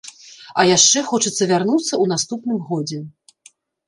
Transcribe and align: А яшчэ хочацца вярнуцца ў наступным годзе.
А 0.61 0.63
яшчэ 0.67 1.03
хочацца 1.09 1.47
вярнуцца 1.51 1.89
ў 1.89 2.05
наступным 2.13 2.57
годзе. 2.71 2.99